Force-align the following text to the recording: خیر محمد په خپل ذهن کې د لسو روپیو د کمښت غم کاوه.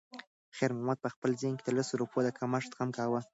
خیر 0.57 0.71
محمد 0.75 0.99
په 1.03 1.09
خپل 1.15 1.31
ذهن 1.41 1.55
کې 1.57 1.63
د 1.65 1.69
لسو 1.77 1.93
روپیو 2.01 2.25
د 2.25 2.29
کمښت 2.39 2.71
غم 2.77 2.89
کاوه. 2.97 3.19